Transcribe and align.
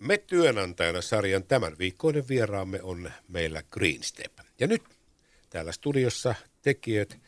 Me 0.00 0.18
työnantajana 0.18 1.02
sarjan 1.02 1.44
tämän 1.44 1.78
viikkoinen 1.78 2.28
vieraamme 2.28 2.82
on 2.82 3.12
meillä 3.28 3.62
Greenstep. 3.70 4.32
Ja 4.60 4.66
nyt 4.66 4.82
täällä 5.50 5.72
studiossa 5.72 6.34
tekijät 6.62 7.18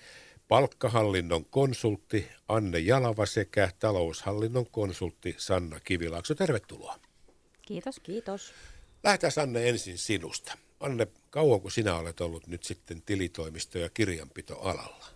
palkkahallinnon 0.49 1.45
konsultti 1.45 2.29
Anne 2.49 2.79
Jalava 2.79 3.27
sekä 3.27 3.71
taloushallinnon 3.79 4.67
konsultti 4.71 5.35
Sanna 5.39 5.81
Kivilaakso. 5.81 6.35
Tervetuloa. 6.35 7.01
Kiitos. 7.63 8.01
Kiitos. 8.01 8.53
Lähdetään 9.03 9.33
Anne 9.43 9.69
ensin 9.69 9.99
sinusta. 9.99 10.59
Anne, 10.81 11.07
kauanko 11.31 11.71
sinä 11.71 11.97
olet 11.97 12.21
ollut 12.21 12.47
nyt 12.47 12.65
sitten 12.65 13.03
tilitoimisto- 13.07 13.79
ja 13.79 13.89
kirjanpitoalalla? 13.89 15.07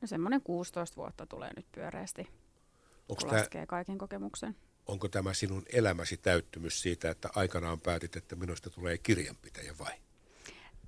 No 0.00 0.06
semmoinen 0.06 0.40
16 0.42 0.96
vuotta 0.96 1.26
tulee 1.26 1.50
nyt 1.56 1.66
pyöreästi, 1.72 2.20
Onko 2.20 3.14
kun 3.20 3.28
tämä, 3.28 3.40
laskee 3.40 3.66
kaiken 3.66 3.98
kokemuksen. 3.98 4.56
Onko 4.86 5.08
tämä 5.08 5.34
sinun 5.34 5.62
elämäsi 5.72 6.16
täyttymys 6.16 6.82
siitä, 6.82 7.10
että 7.10 7.28
aikanaan 7.34 7.80
päätit, 7.80 8.16
että 8.16 8.36
minusta 8.36 8.70
tulee 8.70 8.98
kirjanpitäjä 8.98 9.74
vai? 9.78 9.92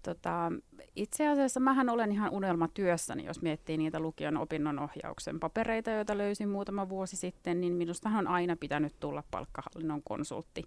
Tota, 0.02 0.52
itse 0.96 1.28
asiassa 1.28 1.60
mähän 1.60 1.88
olen 1.88 2.12
ihan 2.12 2.30
unelmatyössäni, 2.30 3.24
jos 3.24 3.42
miettii 3.42 3.76
niitä 3.76 4.00
lukion 4.00 4.36
opinnon 4.36 4.78
ohjauksen 4.78 5.40
papereita, 5.40 5.90
joita 5.90 6.18
löysin 6.18 6.48
muutama 6.48 6.88
vuosi 6.88 7.16
sitten, 7.16 7.60
niin 7.60 7.72
minustahan 7.72 8.26
on 8.26 8.34
aina 8.34 8.56
pitänyt 8.56 9.00
tulla 9.00 9.24
palkkahallinnon 9.30 10.02
konsultti, 10.02 10.62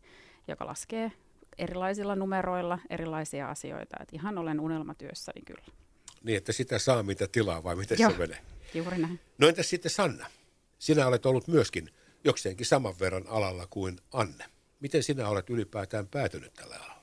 joka 0.48 0.66
laskee 0.66 1.12
erilaisilla 1.58 2.16
numeroilla 2.16 2.80
erilaisia 2.90 3.50
asioita. 3.50 3.98
Et 4.02 4.10
ihan 4.14 4.38
olen 4.38 4.60
unelmatyössäni 4.60 5.42
kyllä. 5.42 5.66
Niin, 6.24 6.38
että 6.38 6.52
sitä 6.52 6.80
saa 6.80 7.04
mitä 7.04 7.28
tilaa 7.28 7.64
vai 7.64 7.76
miten 7.76 7.98
Joo, 8.00 8.12
se 8.12 8.18
menee? 8.18 8.40
juuri 8.74 8.98
näin. 8.98 9.20
No 9.38 9.48
entäs 9.48 9.70
sitten 9.70 9.92
Sanna? 9.92 10.26
Sinä 10.80 11.08
olet 11.08 11.26
ollut 11.26 11.48
myöskin 11.48 11.90
jokseenkin 12.26 12.66
saman 12.66 13.00
verran 13.00 13.28
alalla 13.28 13.68
kuin 13.70 13.98
Anne. 14.14 14.46
Miten 14.80 15.04
sinä 15.04 15.30
olet 15.30 15.50
ylipäätään 15.50 16.08
päätynyt 16.08 16.54
tällä 16.54 16.76
alalla? 16.76 16.96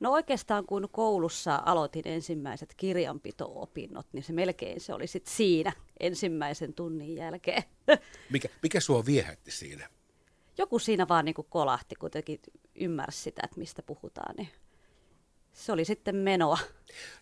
No 0.00 0.12
oikeastaan 0.12 0.66
kun 0.66 0.88
koulussa 0.92 1.62
aloitin 1.66 2.08
ensimmäiset 2.08 2.74
kirjanpito-opinnot, 2.76 4.06
niin 4.12 4.22
se 4.22 4.32
melkein 4.32 4.80
se 4.80 4.94
oli 4.94 5.06
sitten 5.06 5.34
siinä 5.34 5.72
ensimmäisen 6.00 6.74
tunnin 6.74 7.16
jälkeen. 7.16 7.62
Mikä, 8.30 8.48
mikä 8.62 8.80
sua 8.80 9.06
viehätti 9.06 9.50
siinä? 9.50 9.88
Joku 10.58 10.78
siinä 10.78 11.08
vaan 11.08 11.24
niin 11.24 11.34
kolahti, 11.48 11.94
kuitenkin 11.94 12.40
ymmärsi 12.74 13.22
sitä, 13.22 13.42
että 13.44 13.58
mistä 13.58 13.82
puhutaan. 13.82 14.34
Niin 14.36 14.48
se 15.52 15.72
oli 15.72 15.84
sitten 15.84 16.16
menoa. 16.16 16.58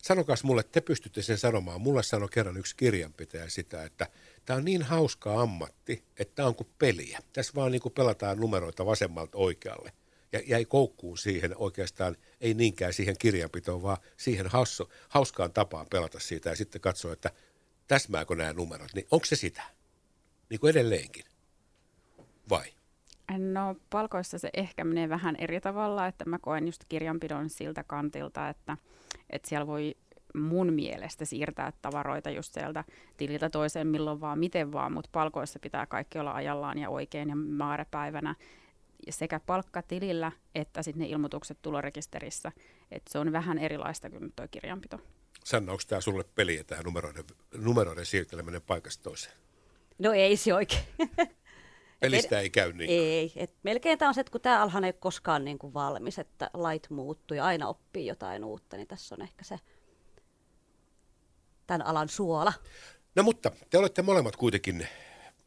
Sanokas 0.01 0.43
mulle, 0.43 0.63
te 0.63 0.81
pystytte 0.81 1.21
sen 1.21 1.37
sanomaan. 1.37 1.81
Mulle 1.81 2.03
sanoi 2.03 2.29
kerran 2.31 2.57
yksi 2.57 2.75
kirjanpitäjä 2.75 3.49
sitä, 3.49 3.83
että 3.83 4.07
tämä 4.45 4.57
on 4.57 4.65
niin 4.65 4.81
hauska 4.81 5.41
ammatti, 5.41 6.03
että 6.17 6.35
tämä 6.35 6.47
on 6.47 6.55
kuin 6.55 6.69
peliä. 6.79 7.19
Tässä 7.33 7.53
vaan 7.55 7.71
niin 7.71 7.81
kuin 7.81 7.93
pelataan 7.93 8.39
numeroita 8.39 8.85
vasemmalta 8.85 9.37
oikealle 9.37 9.91
ja 10.31 10.41
jäi 10.45 10.65
koukkuun 10.65 11.17
siihen 11.17 11.57
oikeastaan, 11.57 12.17
ei 12.41 12.53
niinkään 12.53 12.93
siihen 12.93 13.17
kirjanpitoon, 13.17 13.83
vaan 13.83 13.97
siihen 14.17 14.47
hausso, 14.47 14.89
hauskaan 15.09 15.53
tapaan 15.53 15.87
pelata 15.89 16.19
siitä 16.19 16.49
ja 16.49 16.55
sitten 16.55 16.81
katsoa, 16.81 17.13
että 17.13 17.31
täsmääkö 17.87 18.35
nämä 18.35 18.53
numerot, 18.53 18.93
niin 18.93 19.07
onko 19.11 19.25
se 19.25 19.35
sitä? 19.35 19.63
Niin 20.49 20.59
kuin 20.59 20.71
edelleenkin. 20.71 21.25
No 23.59 23.75
palkoissa 23.89 24.39
se 24.39 24.49
ehkä 24.53 24.83
menee 24.83 25.09
vähän 25.09 25.35
eri 25.35 25.61
tavalla, 25.61 26.07
että 26.07 26.25
mä 26.25 26.39
koen 26.39 26.65
just 26.65 26.83
kirjanpidon 26.89 27.49
siltä 27.49 27.83
kantilta, 27.83 28.49
että, 28.49 28.77
että 29.29 29.49
siellä 29.49 29.67
voi 29.67 29.95
mun 30.35 30.73
mielestä 30.73 31.25
siirtää 31.25 31.73
tavaroita 31.81 32.29
just 32.29 32.53
sieltä 32.53 32.83
tililtä 33.17 33.49
toiseen 33.49 33.87
milloin 33.87 34.21
vaan, 34.21 34.39
miten 34.39 34.71
vaan, 34.71 34.93
mutta 34.93 35.09
palkoissa 35.11 35.59
pitää 35.59 35.85
kaikki 35.85 36.19
olla 36.19 36.33
ajallaan 36.33 36.77
ja 36.77 36.89
oikein 36.89 37.29
ja 37.29 37.35
määräpäivänä 37.35 38.35
sekä 39.09 39.39
palkkatilillä 39.39 40.31
että 40.55 40.83
sitten 40.83 41.01
ne 41.01 41.07
ilmoitukset 41.07 41.57
tulorekisterissä. 41.61 42.51
että 42.91 43.11
se 43.11 43.19
on 43.19 43.31
vähän 43.31 43.57
erilaista 43.57 44.09
kuin 44.09 44.33
tuo 44.35 44.47
kirjanpito. 44.51 44.99
Sanna, 45.43 45.71
onko 45.71 45.83
tämä 45.87 46.01
sulle 46.01 46.23
peliä 46.35 46.63
tähän 46.63 46.85
numeroiden, 46.85 47.23
numeroiden 47.57 48.05
siirteleminen 48.05 48.61
paikasta 48.61 49.03
toiseen? 49.03 49.35
No 49.99 50.13
ei 50.13 50.37
se 50.37 50.53
oikein. 50.53 50.83
Pelistä 51.99 52.39
ei 52.39 52.49
käy 52.49 52.73
niin. 52.73 52.89
Ei, 52.89 53.31
et 53.35 53.51
melkein 53.63 53.97
tämä 53.97 54.09
on 54.09 54.15
se, 54.15 54.21
että 54.21 54.31
kun 54.31 54.41
tämä 54.41 54.61
alhan 54.61 54.83
ei 54.83 54.93
koskaan 54.93 55.45
niin 55.45 55.59
kuin 55.59 55.73
valmis, 55.73 56.19
että 56.19 56.49
lait 56.53 56.89
muuttuu 56.89 57.37
ja 57.37 57.45
aina 57.45 57.67
oppii 57.67 58.05
jotain 58.05 58.43
uutta, 58.43 58.77
niin 58.77 58.87
tässä 58.87 59.15
on 59.15 59.21
ehkä 59.21 59.43
se 59.43 59.59
tämän 61.67 61.87
alan 61.87 62.09
suola. 62.09 62.53
No 63.15 63.23
mutta 63.23 63.51
te 63.69 63.77
olette 63.77 64.01
molemmat 64.01 64.35
kuitenkin 64.35 64.87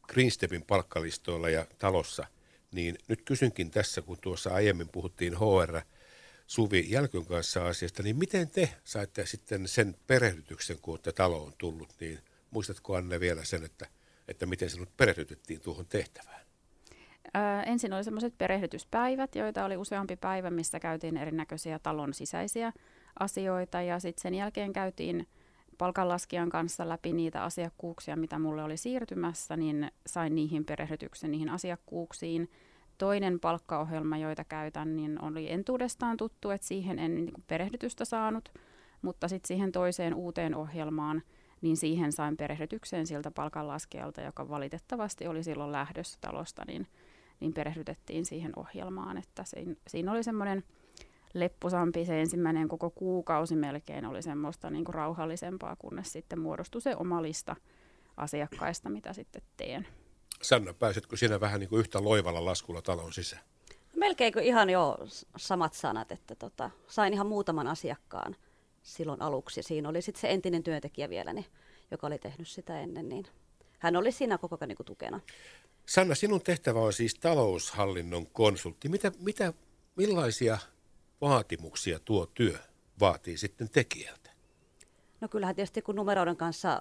Greenstepin 0.09 0.63
palkkalistoilla 0.63 1.51
ja 1.51 1.67
talossa– 1.79 2.27
niin 2.73 2.99
nyt 3.09 3.23
kysynkin 3.23 3.71
tässä, 3.71 4.03
kun 4.03 4.19
tuossa 4.21 4.55
aiemmin 4.55 4.89
puhuttiin 4.89 5.37
HR 5.39 5.81
Suvi 6.47 6.87
Jälkön 6.89 7.27
kanssa 7.27 7.67
asiasta, 7.69 8.03
niin 8.03 8.17
miten 8.17 8.51
te 8.51 8.75
saitte 8.85 9.27
sitten 9.27 9.69
sen 9.69 9.97
perehdytyksen, 10.07 10.79
kun 10.83 10.93
olette 10.93 11.13
taloon 11.13 11.53
tullut, 11.59 11.95
niin 12.01 12.19
muistatko 12.51 12.95
Anne 12.95 13.21
vielä 13.21 13.45
sen, 13.45 13.65
että, 13.65 13.87
että 14.29 14.47
miten 14.47 14.71
sinut 14.71 14.97
perehdytettiin 14.97 15.61
tuohon 15.61 15.87
tehtävään? 15.87 16.42
Ää, 17.35 17.63
ensin 17.63 17.93
oli 17.93 18.05
semmoiset 18.05 18.39
perehdytyspäivät, 18.39 19.35
joita 19.35 19.65
oli 19.65 19.77
useampi 19.77 20.17
päivä, 20.17 20.51
missä 20.51 20.81
käytiin 20.81 21.17
erinäköisiä 21.17 21.79
talon 21.79 22.15
sisäisiä 22.15 22.73
asioita 23.19 23.83
ja 23.83 24.01
sitten 24.01 24.23
sen 24.23 24.35
jälkeen 24.35 24.73
käytiin 24.73 25.27
palkanlaskijan 25.79 26.51
kanssa 26.51 26.89
läpi 26.89 27.13
niitä 27.13 27.43
asiakkuuksia, 27.43 28.17
mitä 28.17 28.39
mulle 28.39 28.63
oli 28.63 28.77
siirtymässä, 28.77 29.57
niin 29.57 29.91
sain 30.07 30.35
niihin 30.35 30.65
perehdytyksen 30.65 31.31
niihin 31.31 31.49
asiakkuuksiin. 31.49 32.51
Toinen 32.99 33.41
palkkaohjelma, 33.41 34.17
joita 34.19 34.45
käytän, 34.45 34.97
niin 34.97 35.25
oli 35.25 35.53
entuudestaan 35.53 36.17
tuttu, 36.17 36.51
että 36.51 36.67
siihen 36.67 36.99
en 36.99 37.15
niin 37.15 37.33
perehdytystä 37.47 38.05
saanut, 38.05 38.53
mutta 39.03 39.29
sitten 39.29 39.49
siihen 39.49 39.73
toiseen 39.73 40.15
uuteen 40.15 40.55
ohjelmaan, 40.55 41.23
niin 41.61 41.77
siihen 41.77 42.13
sain 42.13 42.37
perehdytykseen 42.37 43.07
siltä 43.07 43.31
palkanlaskijalta, 43.31 44.21
joka 44.21 44.49
valitettavasti 44.49 45.27
oli 45.27 45.43
silloin 45.43 45.73
lähdössä 45.73 46.19
talosta, 46.21 46.63
niin, 46.67 46.87
niin 47.43 47.55
perehdytettiin 47.55 48.25
siihen 48.25 48.53
ohjelmaan. 48.57 49.19
Että 49.19 49.45
siinä, 49.45 49.75
siinä 49.89 50.13
oli 50.13 50.23
semmoinen 50.23 50.65
lepposampi 51.35 52.05
se 52.05 52.21
ensimmäinen 52.21 52.69
koko 52.69 52.91
kuukausi 52.91 53.57
melkein 53.57 54.07
oli 54.07 54.23
semmoista 54.23 54.71
niin 54.71 54.85
kuin 54.85 54.95
rauhallisempaa, 54.95 55.77
kunnes 55.77 56.13
sitten 56.13 56.41
muodostui 56.41 56.81
se 56.81 56.97
oma 56.97 57.23
lista 57.23 57.57
asiakkaista, 58.17 58.89
mitä 58.89 59.13
sitten 59.13 59.43
teen. 59.57 59.87
Sanna, 60.43 60.75
pääsetkö 60.75 61.17
sinä 61.17 61.41
vähän 61.41 61.61
niin 61.61 61.69
kuin 61.69 61.81
yhtä 61.81 62.05
loivalla 62.05 62.45
laskulla 62.45 62.83
talon 62.83 63.13
sisään? 63.13 63.43
Melkein 63.97 64.39
ihan 64.43 64.71
jo 64.71 64.99
samat 65.37 65.75
sanat, 65.75 66.13
että 66.13 66.35
tota, 66.35 66.71
sain 66.89 67.13
ihan 67.13 67.27
muutaman 67.27 67.67
asiakkaan 67.67 68.37
silloin 68.83 69.23
aluksi. 69.23 69.63
Siinä 69.63 69.89
oli 69.89 70.03
sitten 70.03 70.21
se 70.21 70.31
entinen 70.31 70.63
työntekijä 70.63 71.09
vielä, 71.09 71.33
niin, 71.33 71.47
joka 71.91 72.07
oli 72.07 72.19
tehnyt 72.19 72.49
sitä 72.49 72.81
ennen, 72.81 73.09
niin 73.09 73.25
hän 73.79 73.97
oli 73.97 74.13
siinä 74.13 74.39
koko 74.39 74.57
ajan 74.61 74.69
niin 74.69 74.87
tukena. 74.87 75.21
Sanna, 75.87 76.15
sinun 76.15 76.43
tehtävä 76.43 76.81
on 76.81 76.93
siis 76.93 77.15
taloushallinnon 77.15 78.27
konsultti. 78.27 78.89
Mitä, 78.89 79.13
mitä, 79.19 79.53
millaisia 79.97 80.59
vaatimuksia 81.21 81.99
tuo 81.99 82.27
työ 82.27 82.59
vaatii 83.01 83.37
sitten 83.37 83.71
tekijältä? 83.71 84.31
No 85.21 85.29
kyllähän 85.29 85.57
tietysti 85.57 85.83
kun 85.83 85.97
numeroiden 85.97 86.37
kanssa 86.37 86.81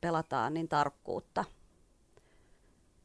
pelataan, 0.00 0.54
niin 0.54 0.68
tarkkuutta 0.68 1.44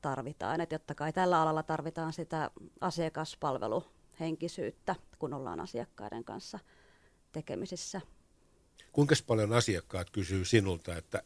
tarvitaan. 0.02 0.62
Et 0.62 0.72
jotta 0.72 0.96
kai 0.96 1.14
tällä 1.14 1.42
alalla 1.42 1.64
tarvitaan 1.64 2.14
sitä 2.14 2.52
asiakaspalveluhenkisyyttä, 2.82 4.96
kun 5.20 5.34
ollaan 5.34 5.60
asiakkaiden 5.60 6.24
kanssa 6.24 6.60
tekemisissä. 7.32 8.02
Kuinka 8.92 9.16
paljon 9.28 9.54
asiakkaat 9.54 10.10
kysyy 10.10 10.46
sinulta, 10.46 10.96
että 10.96 11.24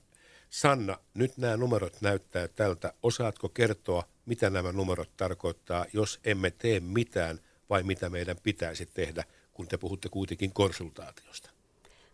Sanna, 0.50 0.98
nyt 1.14 1.38
nämä 1.38 1.58
numerot 1.58 2.02
näyttää 2.02 2.48
tältä. 2.48 2.94
Osaatko 3.04 3.50
kertoa, 3.50 4.04
mitä 4.26 4.50
nämä 4.50 4.72
numerot 4.72 5.18
tarkoittaa, 5.18 5.86
jos 5.94 6.20
emme 6.24 6.52
tee 6.52 6.80
mitään 6.80 7.40
vai 7.70 7.84
mitä 7.84 8.10
meidän 8.10 8.38
pitäisi 8.44 8.86
tehdä– 8.86 9.24
kun 9.60 9.68
te 9.68 9.78
puhutte 9.78 10.10
kuitenkin 10.10 10.54
konsultaatiosta? 10.54 11.50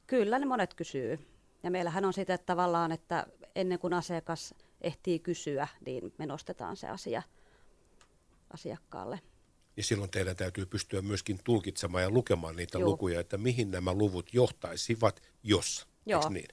Kyllä 0.08 0.40
ne 0.40 0.46
monet 0.46 0.74
kysyy. 0.74 1.20
Ja 1.64 1.72
meillähän 1.72 2.06
on 2.06 2.14
sitä 2.14 2.34
että 2.34 2.46
tavallaan, 2.46 2.92
että 2.92 3.28
ennen 3.56 3.80
kuin 3.80 3.94
asiakas 3.94 4.54
ehtii 4.82 5.20
kysyä, 5.20 5.68
niin 5.86 6.14
me 6.18 6.26
nostetaan 6.26 6.78
se 6.78 6.88
asia 6.88 7.24
asiakkaalle. 8.54 9.20
Ja 9.78 9.84
silloin 9.84 10.12
teidän 10.12 10.36
täytyy 10.36 10.66
pystyä 10.66 11.02
myöskin 11.02 11.40
tulkitsemaan 11.44 12.04
ja 12.04 12.10
lukemaan 12.10 12.56
niitä 12.56 12.78
Joo. 12.78 12.90
lukuja, 12.90 13.20
että 13.20 13.38
mihin 13.38 13.72
nämä 13.72 13.94
luvut 13.94 14.34
johtaisivat, 14.34 15.22
jos. 15.44 15.88
Joo. 16.06 16.30
niin? 16.30 16.50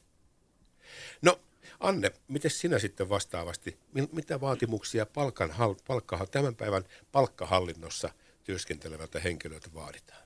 No 1.23 1.41
Anne, 1.81 2.11
miten 2.29 2.51
sinä 2.51 2.79
sitten 2.79 3.09
vastaavasti, 3.09 3.79
mitä 4.13 4.41
vaatimuksia 4.41 5.07
palkan, 5.07 5.51
palkka, 5.87 6.27
tämän 6.31 6.55
päivän 6.55 6.83
palkkahallinnossa 7.13 8.11
työskentelevältä 8.45 9.21
henkilöltä 9.21 9.69
vaaditaan? 9.75 10.23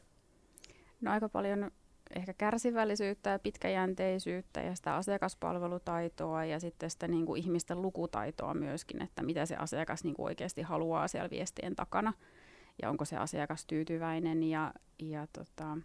No 1.01 1.11
aika 1.11 1.29
paljon 1.29 1.71
ehkä 2.17 2.33
kärsivällisyyttä 2.33 3.31
ja 3.31 3.39
pitkäjänteisyyttä 3.39 4.61
ja 4.61 4.75
sitä 4.75 4.95
asiakaspalvelutaitoa 4.95 6.45
ja 6.45 6.61
sitten 6.61 6.91
sitä 6.91 7.09
niin 7.09 7.27
kuin 7.27 7.43
ihmisten 7.43 7.83
lukutaitoa 7.83 8.55
myöskin, 8.55 9.03
että 9.03 9.23
mitä 9.23 9.47
se 9.47 9.57
asiakas 9.57 10.05
niin 10.05 10.15
kuin 10.15 10.27
oikeasti 10.27 10.63
haluaa 10.63 11.09
siellä 11.09 11.31
viestien 11.31 11.77
takana. 11.77 12.13
ja 12.83 12.91
onko 12.91 13.05
se 13.05 13.17
asiakas 13.17 13.67
tyytyväinen 13.67 14.43
ja, 14.43 14.75
ja 14.99 15.27
tota, 15.33 15.79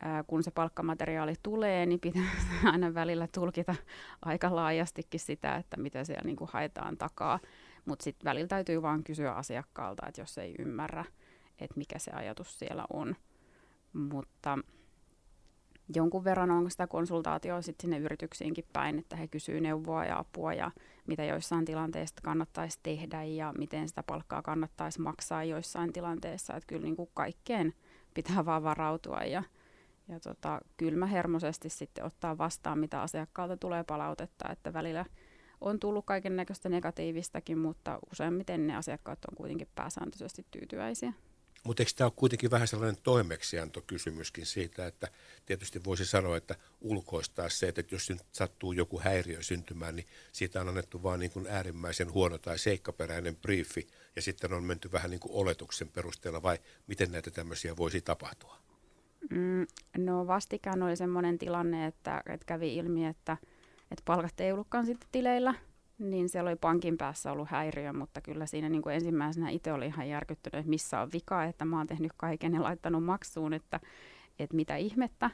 ää, 0.00 0.22
kun 0.22 0.42
se 0.42 0.50
palkkamateriaali 0.50 1.34
tulee, 1.42 1.86
niin 1.86 2.00
pitää 2.00 2.22
aina 2.72 2.94
välillä 2.94 3.28
tulkita 3.34 3.74
aika 4.22 4.56
laajastikin 4.56 5.20
sitä, 5.20 5.56
että 5.56 5.76
mitä 5.76 6.04
siellä 6.04 6.24
niin 6.24 6.36
kuin 6.36 6.50
haetaan 6.52 6.96
takaa. 6.96 7.38
Mutta 7.84 8.02
sitten 8.02 8.24
välillä 8.24 8.48
täytyy 8.48 8.82
vaan 8.82 9.04
kysyä 9.04 9.32
asiakkaalta, 9.32 10.06
että 10.06 10.20
jos 10.20 10.38
ei 10.38 10.54
ymmärrä, 10.58 11.04
että 11.58 11.74
mikä 11.76 11.98
se 11.98 12.10
ajatus 12.10 12.58
siellä 12.58 12.84
on. 12.92 13.16
Mutta 13.92 14.58
jonkun 15.94 16.24
verran 16.24 16.50
on 16.50 16.70
sitä 16.70 16.86
konsultaatioa 16.86 17.62
sitten 17.62 17.82
sinne 17.82 17.98
yrityksiinkin 17.98 18.64
päin, 18.72 18.98
että 18.98 19.16
he 19.16 19.28
kysyvät 19.28 19.62
neuvoa 19.62 20.04
ja 20.04 20.18
apua 20.18 20.52
ja 20.52 20.70
mitä 21.06 21.24
joissain 21.24 21.64
tilanteissa 21.64 22.16
kannattaisi 22.22 22.78
tehdä 22.82 23.24
ja 23.24 23.54
miten 23.58 23.88
sitä 23.88 24.02
palkkaa 24.02 24.42
kannattaisi 24.42 25.00
maksaa 25.00 25.44
joissain 25.44 25.92
tilanteissa. 25.92 26.54
Että 26.54 26.66
kyllä 26.66 26.82
niin 26.82 26.96
kuin 26.96 27.10
kaikkeen 27.14 27.74
pitää 28.14 28.44
vaan 28.44 28.62
varautua 28.62 29.18
ja, 29.18 29.42
ja 30.08 30.20
tota, 30.20 30.60
kylmähermoisesti 30.76 31.68
sitten 31.68 32.04
ottaa 32.04 32.38
vastaan, 32.38 32.78
mitä 32.78 33.02
asiakkaalta 33.02 33.56
tulee 33.56 33.84
palautetta, 33.84 34.48
että 34.52 34.72
välillä 34.72 35.04
on 35.60 35.80
tullut 35.80 36.06
kaiken 36.06 36.36
näköistä 36.36 36.68
negatiivistakin, 36.68 37.58
mutta 37.58 37.98
useimmiten 38.12 38.66
ne 38.66 38.76
asiakkaat 38.76 39.24
on 39.24 39.36
kuitenkin 39.36 39.68
pääsääntöisesti 39.74 40.46
tyytyväisiä. 40.50 41.12
Mutta 41.64 41.82
eikö 41.82 41.92
tämä 41.96 42.06
ole 42.06 42.12
kuitenkin 42.16 42.50
vähän 42.50 42.68
sellainen 42.68 43.02
toimeksiantokysymyskin 43.02 44.46
siitä, 44.46 44.86
että 44.86 45.08
tietysti 45.46 45.84
voisi 45.84 46.04
sanoa, 46.04 46.36
että 46.36 46.54
ulkoistaa 46.80 47.48
se, 47.48 47.68
että 47.68 47.82
jos 47.90 48.10
nyt 48.10 48.20
sattuu 48.32 48.72
joku 48.72 49.00
häiriö 49.00 49.42
syntymään, 49.42 49.96
niin 49.96 50.06
siitä 50.32 50.60
on 50.60 50.68
annettu 50.68 51.02
vain 51.02 51.20
niin 51.20 51.30
kuin 51.30 51.46
äärimmäisen 51.46 52.12
huono 52.12 52.38
tai 52.38 52.58
seikkaperäinen 52.58 53.36
briefi, 53.36 53.86
ja 54.16 54.22
sitten 54.22 54.52
on 54.52 54.64
menty 54.64 54.92
vähän 54.92 55.10
niin 55.10 55.20
kuin 55.20 55.32
oletuksen 55.32 55.88
perusteella, 55.88 56.42
vai 56.42 56.58
miten 56.86 57.12
näitä 57.12 57.30
tämmöisiä 57.30 57.76
voisi 57.76 58.00
tapahtua? 58.00 58.67
Mm, 59.30 59.66
no 59.98 60.26
vastikään 60.26 60.82
oli 60.82 60.96
sellainen 60.96 61.38
tilanne, 61.38 61.86
että, 61.86 62.22
että 62.26 62.46
kävi 62.46 62.76
ilmi, 62.76 63.06
että, 63.06 63.36
että 63.90 64.02
palkat 64.04 64.40
ei 64.40 64.52
ollutkaan 64.52 64.86
sitten 64.86 65.08
tileillä, 65.12 65.54
niin 65.98 66.28
siellä 66.28 66.50
oli 66.50 66.56
pankin 66.56 66.98
päässä 66.98 67.32
ollut 67.32 67.48
häiriö, 67.48 67.92
mutta 67.92 68.20
kyllä 68.20 68.46
siinä 68.46 68.68
niin 68.68 68.82
kuin 68.82 68.94
ensimmäisenä 68.94 69.50
itse 69.50 69.72
oli 69.72 69.86
ihan 69.86 70.08
järkyttynyt, 70.08 70.58
että 70.58 70.70
missä 70.70 71.00
on 71.00 71.12
vika, 71.12 71.44
että 71.44 71.64
mä 71.64 71.78
oon 71.78 71.86
tehnyt 71.86 72.12
kaiken 72.16 72.54
ja 72.54 72.62
laittanut 72.62 73.04
maksuun, 73.04 73.52
että, 73.52 73.80
että 74.38 74.56
mitä 74.56 74.76
ihmettä. 74.76 75.30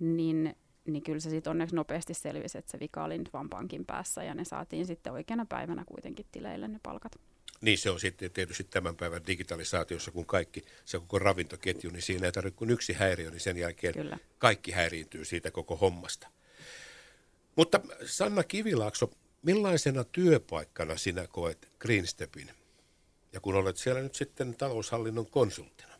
Niin, 0.00 0.56
niin 0.86 1.02
kyllä 1.02 1.20
se 1.20 1.30
sitten 1.30 1.50
onneksi 1.50 1.76
nopeasti 1.76 2.14
selvisi, 2.14 2.58
että 2.58 2.70
se 2.70 2.80
vika 2.80 3.04
oli 3.04 3.18
nyt 3.18 3.32
vaan 3.32 3.50
pankin 3.50 3.86
päässä 3.86 4.24
ja 4.24 4.34
ne 4.34 4.44
saatiin 4.44 4.86
sitten 4.86 5.12
oikeana 5.12 5.46
päivänä 5.48 5.84
kuitenkin 5.86 6.26
tileille 6.32 6.68
ne 6.68 6.80
palkat. 6.82 7.12
Niin 7.64 7.78
se 7.78 7.90
on 7.90 8.00
sitten 8.00 8.30
tietysti 8.30 8.64
tämän 8.64 8.96
päivän 8.96 9.26
digitalisaatiossa, 9.26 10.10
kun 10.10 10.26
kaikki, 10.26 10.64
se 10.84 10.98
koko 10.98 11.18
ravintoketju, 11.18 11.90
niin 11.90 12.02
siinä 12.02 12.26
ei 12.26 12.32
tarvitse 12.32 12.58
kuin 12.58 12.70
yksi 12.70 12.92
häiriö, 12.92 13.30
niin 13.30 13.40
sen 13.40 13.56
jälkeen 13.56 13.94
Kyllä. 13.94 14.18
kaikki 14.38 14.72
häiriintyy 14.72 15.24
siitä 15.24 15.50
koko 15.50 15.76
hommasta. 15.76 16.28
Mutta 17.56 17.80
Sanna 18.06 18.44
Kivilaakso, 18.44 19.10
Millaisena 19.42 20.04
työpaikkana 20.04 20.96
sinä 20.96 21.26
koet 21.26 21.68
Greenstepin 21.78 22.50
ja 23.32 23.40
kun 23.40 23.54
olet 23.54 23.76
siellä 23.76 24.00
nyt 24.02 24.14
sitten 24.14 24.54
taloushallinnon 24.54 25.26
konsulttina? 25.26 25.94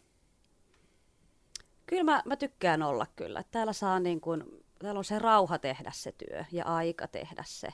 Kyllä 1.87 2.05
mä, 2.05 2.23
mä 2.25 2.37
tykkään 2.37 2.83
olla 2.83 3.07
kyllä. 3.17 3.45
Täällä, 3.51 3.73
saa 3.73 4.01
niin 4.01 4.21
kuin, 4.21 4.45
täällä 4.79 4.99
on 4.99 5.05
se 5.05 5.19
rauha 5.19 5.59
tehdä 5.59 5.91
se 5.95 6.13
työ 6.13 6.45
ja 6.53 6.65
aika 6.65 7.09
tehdä 7.09 7.45
se 7.47 7.69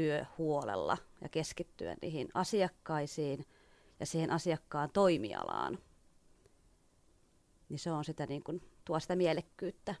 työ 0.00 0.24
huolella 0.38 0.98
ja 1.20 1.28
keskittyä 1.28 1.96
niihin 2.02 2.28
asiakkaisiin 2.34 3.46
ja 4.00 4.06
siihen 4.06 4.30
asiakkaan 4.30 4.90
toimialaan. 4.92 5.78
Niin 7.68 7.78
se 7.78 7.90
on 7.90 8.04
sitä 8.04 8.26
niin 8.26 8.42
kuin, 8.42 8.62
tuo 8.84 9.00
sitä 9.00 9.16
mielekkyyttä 9.16 9.94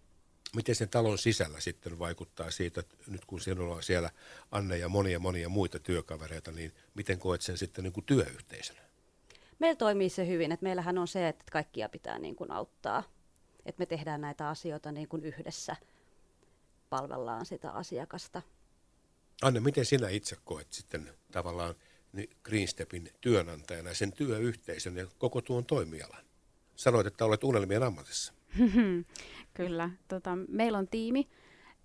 miten 0.56 0.74
sen 0.74 0.88
talon 0.88 1.18
sisällä 1.18 1.60
sitten 1.60 1.98
vaikuttaa 1.98 2.50
siitä, 2.50 2.80
että 2.80 2.96
nyt 3.06 3.24
kun 3.24 3.40
sinulla 3.40 3.74
on 3.74 3.82
siellä 3.82 4.10
Anne 4.50 4.78
ja 4.78 4.88
monia 4.88 5.18
monia 5.18 5.48
muita 5.48 5.78
työkavereita, 5.78 6.52
niin 6.52 6.72
miten 6.94 7.18
koet 7.18 7.40
sen 7.42 7.58
sitten 7.58 7.84
niin 7.84 7.92
kuin 7.92 8.04
työyhteisönä? 8.04 8.80
Meillä 9.58 9.76
toimii 9.76 10.08
se 10.08 10.26
hyvin, 10.26 10.52
että 10.52 10.64
meillähän 10.64 10.98
on 10.98 11.08
se, 11.08 11.28
että 11.28 11.44
kaikkia 11.52 11.88
pitää 11.88 12.18
niin 12.18 12.36
kuin 12.36 12.50
auttaa. 12.52 13.02
Että 13.66 13.80
me 13.80 13.86
tehdään 13.86 14.20
näitä 14.20 14.48
asioita 14.48 14.92
niin 14.92 15.08
kuin 15.08 15.24
yhdessä, 15.24 15.76
palvellaan 16.90 17.46
sitä 17.46 17.70
asiakasta. 17.70 18.42
Anne, 19.42 19.60
miten 19.60 19.84
sinä 19.84 20.08
itse 20.08 20.36
koet 20.44 20.72
sitten 20.72 21.10
tavallaan 21.32 21.74
Greenstepin 22.42 23.10
työnantajana 23.20 23.94
sen 23.94 24.12
työyhteisön 24.12 24.96
ja 24.96 25.06
koko 25.18 25.40
tuon 25.40 25.64
toimialan? 25.64 26.24
Sanoit, 26.76 27.06
että 27.06 27.24
olet 27.24 27.44
unelmien 27.44 27.82
ammatissa. 27.82 28.32
Kyllä. 29.54 29.90
Tota, 30.08 30.38
meillä 30.48 30.78
on 30.78 30.88
tiimi. 30.88 31.28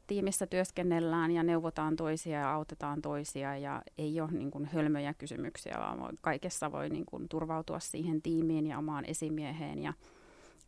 Tiimissä 0.07 0.47
työskennellään 0.47 1.31
ja 1.31 1.43
neuvotaan 1.43 1.95
toisia 1.95 2.39
ja 2.39 2.53
autetaan 2.53 3.01
toisia 3.01 3.57
ja 3.57 3.81
ei 3.97 4.21
ole 4.21 4.31
niin 4.31 4.51
kuin 4.51 4.65
hölmöjä 4.65 5.13
kysymyksiä, 5.13 5.75
vaan 5.79 6.17
kaikessa 6.21 6.71
voi 6.71 6.89
niin 6.89 7.05
kuin 7.05 7.29
turvautua 7.29 7.79
siihen 7.79 8.21
tiimiin 8.21 8.67
ja 8.67 8.77
omaan 8.77 9.05
esimieheen. 9.05 9.83
Ja 9.83 9.93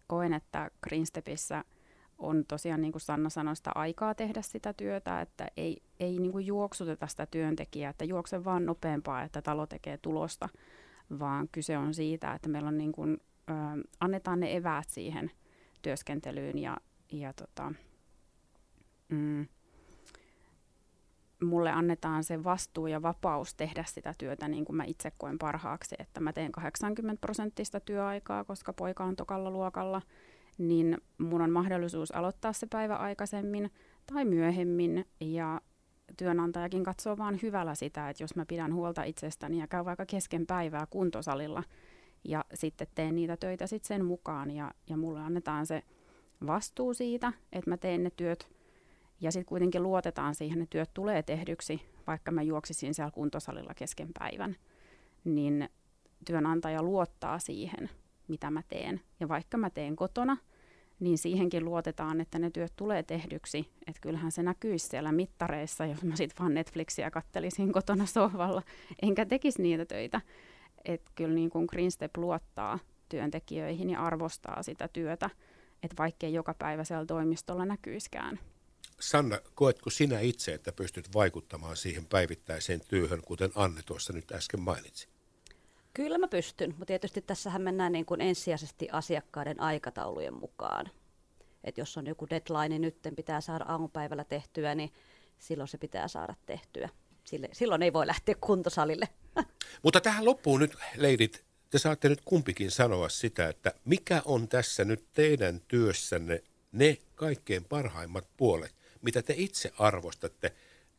koen, 0.07 0.33
että 0.33 0.71
Greenstepissä 0.83 1.63
on 2.17 2.45
tosiaan, 2.47 2.81
niin 2.81 2.91
kuin 2.91 3.01
Sanna 3.01 3.29
sanoi, 3.29 3.55
sitä 3.55 3.71
aikaa 3.75 4.15
tehdä 4.15 4.41
sitä 4.41 4.73
työtä, 4.73 5.21
että 5.21 5.47
ei, 5.57 5.81
ei 5.99 6.19
niin 6.19 6.31
kuin 6.31 6.45
juoksuteta 6.45 7.07
sitä 7.07 7.25
työntekijää, 7.25 7.89
että 7.89 8.05
juokse 8.05 8.45
vaan 8.45 8.65
nopeampaa, 8.65 9.23
että 9.23 9.41
talo 9.41 9.67
tekee 9.67 9.97
tulosta, 9.97 10.49
vaan 11.19 11.49
kyse 11.51 11.77
on 11.77 11.93
siitä, 11.93 12.33
että 12.33 12.49
meillä 12.49 12.67
on 12.67 12.77
niin 12.77 12.91
kuin, 12.91 13.17
ö, 13.49 13.53
annetaan 13.99 14.39
ne 14.39 14.55
eväät 14.55 14.89
siihen– 14.89 15.31
työskentelyyn 15.81 16.57
ja, 16.57 16.77
ja 17.11 17.33
tota, 17.33 17.73
mm, 19.09 19.47
mulle 21.43 21.71
annetaan 21.71 22.23
se 22.23 22.43
vastuu 22.43 22.87
ja 22.87 23.01
vapaus 23.01 23.53
tehdä 23.55 23.83
sitä 23.87 24.13
työtä 24.17 24.47
niin 24.47 24.65
kuin 24.65 24.75
mä 24.75 24.83
itse 24.83 25.11
koen 25.17 25.37
parhaaksi, 25.39 25.95
että 25.99 26.19
mä 26.19 26.33
teen 26.33 26.51
80 26.51 27.21
prosenttista 27.21 27.79
työaikaa, 27.79 28.43
koska 28.43 28.73
poika 28.73 29.03
on 29.03 29.15
tokalla 29.15 29.51
luokalla, 29.51 30.01
niin 30.57 30.97
mun 31.17 31.41
on 31.41 31.51
mahdollisuus 31.51 32.11
aloittaa 32.11 32.53
se 32.53 32.67
päivä 32.67 32.95
aikaisemmin 32.95 33.71
tai 34.13 34.25
myöhemmin. 34.25 35.05
Ja 35.19 35.61
työnantajakin 36.17 36.83
katsoo 36.83 37.17
vaan 37.17 37.39
hyvällä 37.41 37.75
sitä, 37.75 38.09
että 38.09 38.23
jos 38.23 38.35
mä 38.35 38.45
pidän 38.45 38.73
huolta 38.73 39.03
itsestäni 39.03 39.59
ja 39.59 39.67
käyn 39.67 39.85
vaikka 39.85 40.05
kesken 40.05 40.47
päivää 40.47 40.87
kuntosalilla– 40.89 41.63
ja 42.27 42.45
sitten 42.53 42.87
teen 42.95 43.15
niitä 43.15 43.37
töitä 43.37 43.67
sitten 43.67 43.87
sen 43.87 44.05
mukaan 44.05 44.51
ja, 44.51 44.71
ja 44.89 44.97
mulle 44.97 45.19
annetaan 45.19 45.65
se 45.65 45.83
vastuu 46.47 46.93
siitä, 46.93 47.33
että 47.53 47.69
mä 47.69 47.77
teen 47.77 48.03
ne 48.03 48.11
työt 48.17 48.49
ja 49.21 49.31
sitten 49.31 49.45
kuitenkin 49.45 49.83
luotetaan 49.83 50.35
siihen, 50.35 50.61
että 50.61 50.71
työt 50.71 50.93
tulee 50.93 51.23
tehdyksi, 51.23 51.81
vaikka 52.07 52.31
mä 52.31 52.41
juoksisin 52.41 52.93
siellä 52.93 53.11
kuntosalilla 53.11 53.73
kesken 53.73 54.09
päivän, 54.19 54.55
niin 55.23 55.69
työnantaja 56.25 56.83
luottaa 56.83 57.39
siihen, 57.39 57.89
mitä 58.27 58.51
mä 58.51 58.63
teen. 58.69 59.01
Ja 59.19 59.27
vaikka 59.27 59.57
mä 59.57 59.69
teen 59.69 59.95
kotona, 59.95 60.37
niin 60.99 61.17
siihenkin 61.17 61.65
luotetaan, 61.65 62.21
että 62.21 62.39
ne 62.39 62.49
työt 62.49 62.73
tulee 62.75 63.03
tehdyksi. 63.03 63.69
Että 63.87 64.01
kyllähän 64.01 64.31
se 64.31 64.43
näkyisi 64.43 64.87
siellä 64.87 65.11
mittareissa, 65.11 65.85
jos 65.85 66.03
mä 66.03 66.15
sitten 66.15 66.37
vaan 66.39 66.53
Netflixiä 66.53 67.11
kattelisin 67.11 67.73
kotona 67.73 68.05
sohvalla, 68.05 68.61
enkä 69.01 69.25
tekisi 69.25 69.61
niitä 69.61 69.85
töitä 69.85 70.21
että 70.87 71.11
kyllä 71.15 71.33
niin 71.33 71.49
kuin 71.49 71.65
Green 71.69 71.91
Step 71.91 72.17
luottaa 72.17 72.79
työntekijöihin 73.09 73.89
ja 73.89 74.03
arvostaa 74.03 74.63
sitä 74.63 74.87
työtä, 74.87 75.29
että 75.83 75.95
vaikkei 75.97 76.33
joka 76.33 76.53
päivä 76.53 76.83
siellä 76.83 77.05
toimistolla 77.05 77.65
näkyiskään. 77.65 78.39
Sanna, 78.99 79.39
koetko 79.55 79.89
sinä 79.89 80.19
itse, 80.19 80.53
että 80.53 80.71
pystyt 80.71 81.13
vaikuttamaan 81.13 81.77
siihen 81.77 82.05
päivittäiseen 82.05 82.81
työhön, 82.87 83.21
kuten 83.21 83.51
Anne 83.55 83.81
tuossa 83.85 84.13
nyt 84.13 84.31
äsken 84.31 84.61
mainitsi? 84.61 85.07
Kyllä 85.97 86.17
mä 86.17 86.27
pystyn, 86.27 86.69
mutta 86.69 86.85
tietysti 86.85 87.21
tässähän 87.21 87.61
mennään 87.61 87.91
niin 87.91 88.05
kuin 88.05 88.21
ensisijaisesti 88.21 88.87
asiakkaiden 88.91 89.61
aikataulujen 89.61 90.33
mukaan. 90.33 90.91
Et 91.63 91.77
jos 91.77 91.97
on 91.97 92.07
joku 92.07 92.27
deadline, 92.29 92.69
niin 92.69 92.81
nyt 92.81 92.97
pitää 93.15 93.41
saada 93.41 93.65
aamupäivällä 93.67 94.23
tehtyä, 94.23 94.75
niin 94.75 94.91
silloin 95.39 95.67
se 95.67 95.77
pitää 95.77 96.07
saada 96.07 96.35
tehtyä. 96.45 96.89
Sille, 97.23 97.49
silloin 97.51 97.83
ei 97.83 97.93
voi 97.93 98.07
lähteä 98.07 98.35
kuntosalille. 98.41 99.07
Mutta 99.83 100.01
tähän 100.01 100.25
loppuun 100.25 100.59
nyt, 100.59 100.75
leidit, 100.95 101.43
te 101.69 101.79
saatte 101.79 102.09
nyt 102.09 102.21
kumpikin 102.25 102.71
sanoa 102.71 103.09
sitä, 103.09 103.49
että 103.49 103.73
mikä 103.85 104.21
on 104.25 104.47
tässä 104.47 104.85
nyt 104.85 105.05
teidän 105.13 105.61
työssänne 105.67 106.43
ne 106.71 106.97
kaikkein 107.15 107.65
parhaimmat 107.65 108.27
puolet, 108.37 108.75
mitä 109.01 109.21
te 109.21 109.33
itse 109.37 109.71
arvostatte 109.79 110.53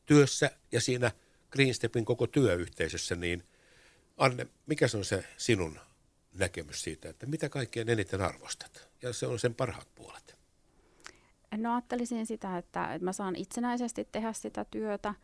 työssä 0.07 0.50
ja 0.73 0.81
siinä 0.81 1.11
Greenstepin 1.50 2.05
koko 2.05 2.26
työyhteisössä, 2.26 3.17
niin 3.17 3.43
Anne, 4.18 4.46
mikä 4.66 4.88
se 4.88 4.96
on 4.96 5.04
se 5.04 5.25
sinun 5.37 5.78
näkemys 6.38 6.82
siitä, 6.82 7.08
että 7.08 7.26
mitä 7.26 7.48
kaikkein 7.48 7.88
eniten 7.88 8.20
arvostat? 8.20 8.88
Ja 9.02 9.12
se 9.12 9.26
on 9.26 9.38
sen 9.38 9.54
parhaat 9.54 9.88
puolet. 9.94 10.38
No 11.56 11.75
ajattelisin 11.75 12.26
sitä, 12.26 12.58
että, 12.58 12.94
että 12.94 13.04
mä 13.04 13.12
saan 13.12 13.37
itsenäisesti 13.37 14.08
tehdä 14.12 14.32
sitä 14.32 14.64
työtä. 14.64 15.14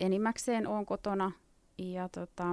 Enimmäkseen 0.00 0.66
olen 0.66 0.86
kotona 0.86 1.32
ja 1.78 2.08
tota, 2.08 2.44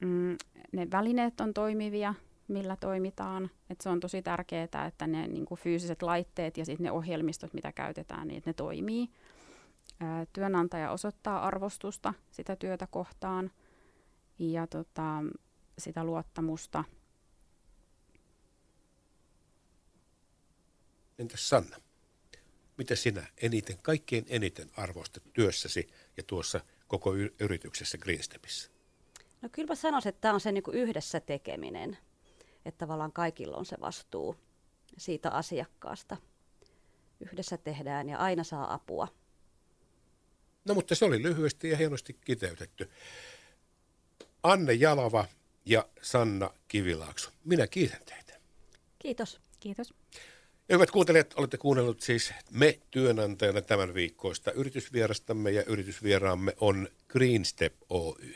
mm, 0.00 0.36
ne 0.72 0.90
välineet 0.92 1.40
on 1.40 1.54
toimivia, 1.54 2.14
millä 2.48 2.76
toimitaan. 2.76 3.50
Et 3.70 3.80
se 3.80 3.88
on 3.88 4.00
tosi 4.00 4.22
tärkeää, 4.22 4.86
että 4.86 5.06
ne 5.06 5.28
niin 5.28 5.46
fyysiset 5.54 6.02
laitteet 6.02 6.56
ja 6.56 6.64
sitten 6.64 6.84
ne 6.84 6.90
ohjelmistot, 6.90 7.54
mitä 7.54 7.72
käytetään, 7.72 8.28
niin 8.28 8.42
ne 8.46 8.52
toimii. 8.52 9.10
Ää, 10.00 10.26
työnantaja 10.32 10.90
osoittaa 10.90 11.46
arvostusta 11.46 12.14
sitä 12.30 12.56
työtä 12.56 12.86
kohtaan 12.86 13.50
ja 14.38 14.66
tota, 14.66 15.22
sitä 15.78 16.04
luottamusta. 16.04 16.84
Entäs 21.18 21.48
Sanna? 21.48 21.76
Mitä 22.78 22.96
sinä 22.96 23.26
eniten, 23.42 23.78
kaikkein 23.78 24.26
eniten 24.28 24.70
arvostat 24.76 25.22
työssäsi 25.32 25.88
ja 26.16 26.22
tuossa 26.22 26.60
koko 26.88 27.14
yrityksessä 27.40 27.98
Greenstepissä? 27.98 28.70
No 29.42 29.48
kyllä 29.52 29.68
mä 29.68 29.74
sanoisin, 29.74 30.08
että 30.08 30.20
tämä 30.20 30.34
on 30.34 30.40
se 30.40 30.52
niin 30.52 30.62
kuin 30.62 30.76
yhdessä 30.76 31.20
tekeminen, 31.20 31.98
että 32.64 32.78
tavallaan 32.78 33.12
kaikilla 33.12 33.56
on 33.56 33.66
se 33.66 33.76
vastuu 33.80 34.36
siitä 34.98 35.30
asiakkaasta. 35.30 36.16
Yhdessä 37.20 37.56
tehdään 37.56 38.08
ja 38.08 38.18
aina 38.18 38.44
saa 38.44 38.74
apua. 38.74 39.08
No 40.64 40.74
mutta 40.74 40.94
se 40.94 41.04
oli 41.04 41.22
lyhyesti 41.22 41.70
ja 41.70 41.76
hienosti 41.76 42.12
kiteytetty. 42.24 42.90
Anne 44.46 44.72
Jalava 44.72 45.24
ja 45.64 45.88
Sanna 46.02 46.50
Kivilaakso. 46.68 47.30
Minä 47.44 47.66
kiitän 47.66 48.00
teitä. 48.06 48.40
Kiitos. 48.98 49.40
Kiitos. 49.60 49.94
Ja 50.68 50.74
hyvät 50.76 50.90
kuuntelijat, 50.90 51.34
olette 51.36 51.58
kuunnellut 51.58 52.00
siis 52.00 52.32
me 52.50 52.78
työnantajana 52.90 53.62
tämän 53.62 53.94
viikkoista 53.94 54.52
yritysvierastamme 54.52 55.50
ja 55.50 55.64
yritysvieraamme 55.64 56.56
on 56.60 56.88
Greenstep 57.08 57.74
Oy. 57.88 58.34